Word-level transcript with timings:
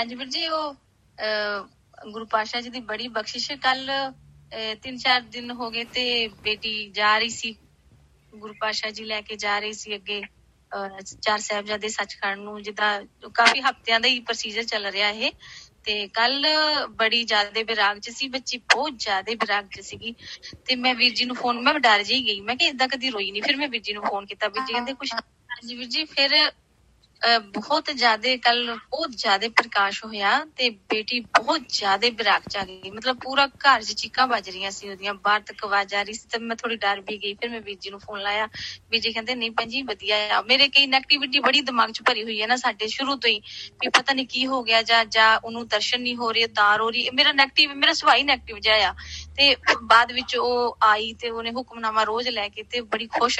ਹਾਂਜੀ 0.00 0.14
ਵੀਰ 0.14 0.28
ਜੀ 0.28 0.46
ਉਹ 0.48 0.74
ਅਹ, 1.18 1.66
ਗੁਰੂ 2.04 2.26
ਪਾਸ਼ਾ 2.28 2.60
ਜੀ 2.60 2.70
ਦੀ 2.70 2.80
ਬੜੀ 2.84 3.08
ਬਖਸ਼ਿਸ਼ 3.10 3.50
ਕੱਲ 3.62 3.90
ਤਿੰਨ 4.82 4.96
ਚਾਰ 4.98 5.20
ਦਿਨ 5.28 5.50
ਹੋ 5.52 5.70
ਗਏ 5.70 5.84
ਤੇ 5.90 6.04
ਬੇਟੀ 6.40 6.72
ਜਾ 6.92 7.16
ਰਹੀ 7.18 7.28
ਸੀ। 7.30 7.54
ਗੁਰੂ 8.32 8.54
ਪਾਸ਼ਾ 8.60 8.90
ਜੀ 8.90 9.04
ਲੈ 9.04 9.20
ਕੇ 9.22 9.36
ਜਾ 9.36 9.58
ਰਹੀ 9.58 9.72
ਸੀ 9.74 9.94
ਅੱਗੇ 9.94 10.20
ਅਹ, 10.72 11.00
ਚਾਰ 11.18 11.38
ਸਾਹਿਬਜ਼ਾਦੇ 11.40 11.88
ਸੱਚਖੰਡ 11.90 12.40
ਨੂੰ 12.40 12.62
ਜਿੱਦਾਂ 12.62 13.00
ਕਾਫੀ 13.34 13.60
ਹਫ਼ਤਿਆਂ 13.62 14.00
ਦਾ 14.00 14.08
ਹੀ 14.08 14.20
ਪ੍ਰੋਸੀਜਰ 14.22 14.62
ਚੱਲ 14.64 14.86
ਰਿਹਾ 14.88 15.08
ਇਹ। 15.10 15.30
ਤੇ 15.84 16.06
ਕੱਲ 16.14 16.46
ਬੜੀ 16.92 17.22
ਜ਼ਿਆਦਾ 17.24 17.62
ਵਿਰਾਗ 17.64 17.98
ਚ 17.98 18.10
ਸੀ 18.10 18.28
ਬੱਚੀ 18.30 18.56
ਬਹੁਤ 18.66 18.94
ਜ਼ਿਆਦਾ 18.98 19.32
ਵਿਰਾਗ 19.34 19.68
ਚ 19.70 19.80
ਸੀਗੀ। 19.82 20.14
ਤੇ 20.66 20.74
ਮੈਂ 20.76 20.94
ਵੀਰ 20.94 21.12
ਜੀ 21.14 21.24
ਨੂੰ 21.24 21.36
ਫੋਨ 21.36 21.60
ਮੈਂ 21.62 21.74
ਡਰ 21.76 22.02
ਜਿਹੀ 22.02 22.26
ਗਈ। 22.26 22.40
ਮੈਂ 22.42 22.56
ਕਿ 22.56 22.66
ਇਦਾਂ 22.66 22.88
ਕਦੀ 22.88 23.10
ਰੋਈ 23.10 23.30
ਨਹੀਂ 23.30 23.42
ਫਿਰ 23.42 23.56
ਮੈਂ 23.56 23.68
ਵੀਰ 23.68 23.80
ਜੀ 23.82 23.92
ਨੂੰ 23.92 24.02
ਫੋਨ 24.04 24.26
ਕੀਤਾ। 24.26 24.48
ਵੀਰ 24.48 24.62
ਜੀ 24.62 24.72
ਕਹਿੰਦੇ 24.72 24.94
ਕੁਛ 24.94 25.12
ਹਾਂਜੀ 25.14 25.76
ਵੀਰ 25.76 25.86
ਜੀ 25.88 26.04
ਫਿਰ 26.06 26.34
ਅਹ, 26.36 26.50
ਬਹੁਤ 27.54 27.90
ਜ਼ਿਆਦਾ 27.90 28.36
ਕੱਲ 28.36 28.74
ਬਹੁਤ 28.74 29.10
ਜ਼ਿਆਦਾ 29.10 29.48
ਪ੍ਰਕਾਸ਼ 29.48 30.04
ਹੋਇਆ 30.04 30.30
ਤੇ 30.56 30.68
ਬੇਟੀ 30.70 31.18
ਬਹੁਤ 31.20 31.62
ਜ਼ਿਆਦਾ 31.68 32.08
ਵਿਰਾਗ 32.08 32.42
ਚ 32.50 32.56
ਆ 32.56 32.64
ਗਈ। 32.64 32.90
ਮਤਲਬ 32.90 33.18
ਪੂਰਾ 33.22 33.46
ਘਰ 33.46 33.82
'ਚ 33.82 33.92
ਚੀਕਾਂ 33.92 34.26
ਵੱਜ 34.26 34.48
ਰਹੀਆਂ 34.50 34.70
ਸੀ 34.70 34.88
ਉਹਦੀਆਂ। 34.90 35.14
ਬਾਹਰ 35.14 35.40
ਤੱਕ 35.40 35.64
ਆਵਾਜ਼ 35.64 35.94
ਆ 35.94 36.02
ਰਹੀ 36.02 36.14
ਸੀ 36.14 36.28
ਤੇ 36.32 36.38
ਮੈਂ 36.38 36.56
ਥੋੜੀ 36.56 36.76
ਡਰ 36.76 37.00
ਵੀ 37.00 37.18
ਗਈ। 37.18 37.34
ਫਿਰ 37.34 37.50
ਮੈਂ 37.50 37.60
ਵੀਰ 37.60 37.76
ਜੀ 37.80 37.90
ਨੂੰ 37.90 38.00
ਫੋਨ 38.00 38.20
ਲਾਇਆ। 38.22 38.48
ਵੀਰ 38.90 39.00
ਜੀ 39.00 39.12
ਕਹਿੰਦੇ, 39.12 39.34
ਨਹੀਂ 39.34 39.50
ਭੈਣ 39.50 39.68
ਜੀ, 39.68 39.82
ਵਧੀਆ 39.82 40.16
ਆ। 40.36 40.40
ਮੇਰੇ 40.42 40.68
ਕਈ 40.68 40.86
ਨੈਗੇਟਿਵਿਟੀ 40.86 41.40
ਬੜੀ 41.40 41.60
ਦਿਮਾਗ 41.60 41.90
'ਚ 41.90 42.02
ਭਰੀ 42.02 42.24
ਹੋਈ 42.24 42.40
ਹੈ 42.42 42.46
ਨਾ 42.46 42.56
ਸਾਡੇ 42.56 42.86
ਸ਼ੁਰੂ 42.86 43.16
ਤੋਂ 43.16 43.30
ਹੀ 43.30 43.40
ਵੀ 43.80 43.88
ਪਤਾ 43.88 44.12
ਨਹੀਂ 44.12 44.26
ਕੀ 44.26 44.46
ਹੋ 44.46 44.62
ਗਿਆ 44.62 44.82
ਜਾਂ 44.82 45.04
ਜਾਂ 45.04 45.38
ਉਹਨੂੰ 45.44 45.66
ਦਰਸ਼ਨ 45.68 46.02
ਨਹੀਂ 46.02 46.16
ਹੋ 46.16 46.32
ਰਹੇ 46.32 46.46
ਤਾਰ 46.46 46.80
ਹੋ 46.80 46.90
ਰਹੀ। 46.90 47.08
ਮੇਰਾ 47.14 47.32
ਨੈਗੇਟਿਵ 47.32 47.74
ਮੇਰਾ 47.74 47.92
ਸੁਭਾਅ 47.92 48.16
ਹੀ 48.16 48.22
ਨੈਗੇਟਿਵ 48.22 48.58
ਜਿਹਾ 48.58 48.88
ਆ। 48.88 48.94
ਤੇ 49.40 49.54
ਬਾਅਦ 49.82 50.10
ਵਿੱਚ 50.12 50.36
ਉਹ 50.36 50.76
ਆਈ 50.84 51.12
ਤੇ 51.20 51.28
ਉਹਨੇ 51.30 51.50
ਹੁਕਮਨਾਮਾ 51.50 52.02
ਰੋਜ਼ 52.04 52.28
ਲੈ 52.28 52.48
ਕੇ 52.48 52.62
ਤੇ 52.62 52.80
ਬੜੀ 52.92 53.06
ਖੁਸ਼ 53.06 53.38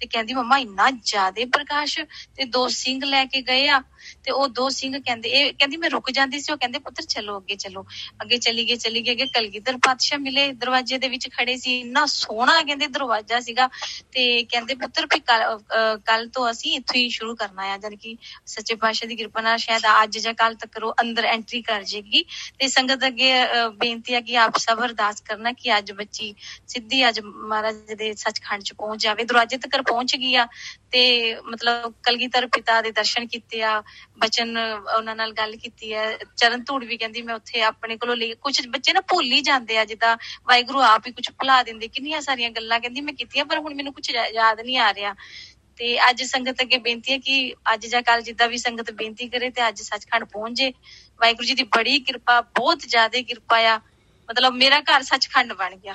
ਤੇ 0.00 0.06
ਕਹਿੰਦੀ 0.06 0.34
ਮੰਮਾ 0.34 0.58
ਇੰਨਾ 0.58 0.90
ਜ਼ਿਆਦਾ 0.90 1.44
ਪ੍ਰਕਾਸ਼ 1.52 1.98
ਤੇ 2.36 2.44
ਦੋ 2.44 2.68
ਸਿੰਘ 2.68 3.00
ਲੈ 3.04 3.24
ਕੇ 3.24 3.40
ਗਏ 3.42 3.68
ਆ। 3.68 3.80
ਤੇ 4.24 4.30
ਉਹ 4.30 4.48
ਦੋ 4.48 4.68
ਸਿੰਘ 4.68 4.98
ਕਹਿੰਦੇ 4.98 5.28
ਇਹ 5.28 5.52
ਕਹਿੰਦੀ 5.52 5.76
ਮੈਂ 5.76 5.90
ਰੁਕ 5.90 6.10
ਜਾਂਦੀ 6.10 6.40
ਸੀ। 6.40 6.52
ਉਹ 6.52 6.58
ਕਹਿੰਦੇ 6.58 6.78
ਪੁੱਤਰ 6.78 7.02
ਚਲੋ 7.02 7.38
ਅੱਗੇ 7.38 7.54
ਚਲੋ। 7.56 7.82
ਅੱਗੇ 8.22 8.36
ਚਲੀ 8.38 8.68
ਗਏ 8.68 8.76
ਚਲੀ 8.76 9.00
ਗਏ 9.06 9.12
ਅੱਗੇ 9.12 9.26
ਕਲਗੀਧਰ 9.34 9.76
ਪਾਤਸ਼ਾਹ 9.86 10.18
ਮਿਲੇ 10.18 10.52
ਦਰਵਾਜ਼ੇ 10.52 10.98
ਦੇ 10.98 11.08
ਵਿੱਚ 11.08 11.28
ਖੜੇ 11.36 11.56
ਸੀ। 11.56 11.78
ਇੰਨਾ 11.80 12.04
ਸੋਹਣਾ 12.06 12.60
ਕਹਿੰਦੇ 12.62 12.86
ਦਰਵਾਜ਼ਾ 12.86 13.40
ਸੀਗਾ 13.40 13.68
ਤੇ 14.12 14.26
ਕਹਿੰਦੇ 14.44 14.74
ਪੁੱਤਰ 14.74 15.06
ਵੀ 15.14 15.20
ਕੱਲ 16.04 16.28
ਤੋਂ 16.28 16.50
ਅਸੀਂ 16.50 16.74
ਇੱਥੋਂ 16.76 16.96
ਹੀ 16.96 17.08
ਸ਼ੁਰੂ 17.16 17.34
ਕਰਨਾ 17.36 17.72
ਆ। 17.72 17.76
ਜਦ 17.78 17.94
ਕਿ 17.94 18.16
ਸੱਚੇ 18.46 18.74
ਪਾਤਸ਼ਾਹ 18.74 19.08
ਦੀ 19.08 19.16
ਕਿਰਪਾ 19.16 19.40
ਨਾਲ 19.40 19.58
ਸ਼ਾਇਦ 19.58 19.82
ਅੱਜ 20.02 20.18
ਜਾਂ 20.18 20.34
ਕੱਲ 20.34 20.54
ਤੱਕ 20.54 20.78
ਉਹ 20.84 20.94
ਅੰਦਰ 21.00 21.24
ਐਂਟਰੀ 21.24 21.62
ਕਰ 21.62 21.82
ਜੇਗੀ। 21.82 22.24
ਤੇ 22.58 22.68
ਸੰਗਤ 22.68 23.06
ਅੱਗੇ 23.06 23.32
ਅਹ, 23.42 23.68
ਬੇਨਤੀ 23.80 24.14
ਹੈ 24.14 24.20
ਕਿ 24.20 24.36
ਆਪ 24.38 24.56
ਸਭ 24.58 24.84
ਅਰਦਾਸ 24.84 25.20
ਕਰਨਾ 25.38 25.52
ਕਿ 25.52 25.76
ਅੱਜ 25.78 25.92
ਬੱਚੀ 25.92 26.34
ਸਿੱਧੀ 26.66 27.08
ਅੱਜ 27.08 27.20
ਮਹਾਰਾਜ 27.24 27.94
ਦੇ 27.94 28.12
ਸੱਚਖੰਡ 28.14 28.62
ਚ 28.62 28.72
ਪਹੁੰਚ 28.72 29.02
ਜਾਵੇ। 29.02 29.24
ਦਰਵਾਜ਼ੇ 29.24 29.56
ਤੱਕ 29.56 29.82
ਪਹੁੰਚ 29.82 30.16
ਗਈ 30.16 30.34
ਆ 30.34 30.46
ਤੇ 30.92 31.02
ਮਤਲਬ 31.44 31.92
ਕਲਗੀਧਰ 32.02 32.46
ਪਿਤਾ 32.46 32.80
ਦੇ 32.82 32.90
ਦਰਸ਼ਨ 32.90 33.26
ਕੀਤੇ 33.26 33.62
ਆ, 33.62 33.82
ਬਚਨ 34.18 34.56
ਉਹਨਾਂ 34.96 35.16
ਨਾਲ 35.16 35.32
ਗੱਲ 35.32 35.56
ਕੀਤੀ 35.56 35.92
ਹੈ 35.94 36.06
ਚਰਨ 36.36 36.64
ਧੂੜ 36.64 36.84
ਵੀ 36.84 36.96
ਕਹਿੰਦੀ, 36.96 37.22
ਮੈਂ 37.22 37.34
ਉੱਥੇ 37.34 37.62
ਆਪਣੇ 37.62 37.96
ਕੋਲੋਂ 37.96 38.16
ਲਈ 38.16 38.34
ਕੁਝ 38.34 38.66
ਬੱਚੇ 38.66 38.92
ਨਾ 38.92 39.00
ਭੁੱਲ 39.00 39.32
ਹੀ 39.32 39.40
ਜਾਂਦੇ 39.40 39.78
ਆ, 39.78 39.84
ਜਿੱਦਾਂ 39.84 40.16
ਵਾਹਿਗੁਰੂ 40.48 40.80
ਆਪ 40.82 41.06
ਹੀ 41.06 41.12
ਕੁਝ 41.12 41.28
ਭੁਲਾ 41.30 41.62
ਦਿੰਦੇ। 41.62 41.88
ਕਿੰਨੀਆਂ 41.88 42.20
ਸਾਰੀਆਂ 42.20 42.50
ਗੱਲਾਂ 42.50 42.80
ਕਹਿੰਦੀ, 42.80 43.00
ਮੈਂ 43.00 43.14
ਕੀਤੀਆਂ, 43.14 43.44
ਪਰ 43.44 43.58
ਹੁਣ 43.58 43.74
ਮੈਨੂੰ 43.74 43.92
ਕੁਝ 43.92 44.10
ਯਾਦ 44.10 44.60
ਨਹੀਂ 44.60 44.78
ਆ 44.78 44.94
ਰਿਹਾ। 44.94 45.14
ਤੇ 45.78 45.88
ਅੱਜ 46.10 46.22
ਸੰਗਤ 46.22 46.62
ਅੱਗੇ 46.62 46.78
ਬੇਨਤੀ 46.78 47.12
ਹੈ 47.12 47.18
ਕਿ 47.18 47.54
ਅੱਜ 47.72 47.86
ਜਾਂ 47.86 48.02
ਕੱਲ 48.02 48.22
ਜਿੱਦਾਂ 48.22 48.48
ਵੀ 48.48 48.56
ਸੰਗਤ 48.58 48.90
ਬੇਨਤੀ 48.90 49.28
ਕਰੇ 49.28 49.50
ਤੇ 49.50 49.68
ਅੱਜ 49.68 49.82
ਸੱਚਖੰਡ 49.82 50.24
ਪਹੁੰਚੇ। 50.24 50.72
ਵਾਹਿਗੁਰੂ 51.20 51.46
ਜੀ 51.46 51.54
ਦੀ 51.54 51.62
ਬੜੀ 51.62 51.98
ਕਿਰਪਾ, 52.00 52.40
ਬਹੁਤ 52.40 52.78
ਜ਼ਿਆਦਾ 52.78 53.22
ਕਿਰਪਾ 53.22 53.58
ਆ। 53.58 53.80
ਮਤਲਬ 54.28 54.54
ਮੇਰਾ 54.54 54.80
ਘਰ 54.82 55.02
ਸੱਚਖੰਡ 55.04 55.52
ਬਣ 55.54 55.76
ਗਿਆ। 55.76 55.94